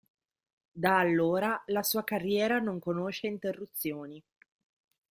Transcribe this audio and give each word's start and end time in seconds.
Da 0.73 0.97
allora 0.97 1.61
la 1.67 1.83
sua 1.83 2.03
carriera 2.03 2.57
non 2.57 2.79
conosce 2.79 3.27
interruzioni. 3.27 4.19